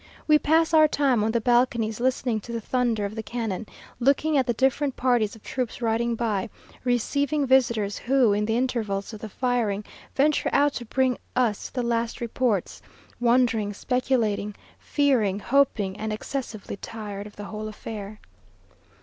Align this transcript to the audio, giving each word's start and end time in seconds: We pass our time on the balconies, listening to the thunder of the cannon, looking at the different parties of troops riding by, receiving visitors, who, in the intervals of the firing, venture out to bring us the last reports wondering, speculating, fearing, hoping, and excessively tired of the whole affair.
We 0.27 0.39
pass 0.39 0.73
our 0.73 0.87
time 0.87 1.23
on 1.23 1.29
the 1.31 1.39
balconies, 1.39 1.99
listening 1.99 2.39
to 2.39 2.51
the 2.51 2.59
thunder 2.59 3.05
of 3.05 3.13
the 3.13 3.21
cannon, 3.21 3.67
looking 3.99 4.35
at 4.35 4.47
the 4.47 4.53
different 4.55 4.95
parties 4.95 5.35
of 5.35 5.43
troops 5.43 5.79
riding 5.79 6.15
by, 6.15 6.49
receiving 6.83 7.45
visitors, 7.45 7.99
who, 7.99 8.33
in 8.33 8.45
the 8.45 8.57
intervals 8.57 9.13
of 9.13 9.19
the 9.21 9.29
firing, 9.29 9.83
venture 10.15 10.49
out 10.51 10.73
to 10.73 10.85
bring 10.85 11.19
us 11.35 11.69
the 11.69 11.83
last 11.83 12.19
reports 12.19 12.81
wondering, 13.19 13.73
speculating, 13.75 14.55
fearing, 14.79 15.37
hoping, 15.37 15.95
and 15.97 16.11
excessively 16.11 16.77
tired 16.77 17.27
of 17.27 17.35
the 17.35 17.43
whole 17.43 17.67
affair. 17.67 18.19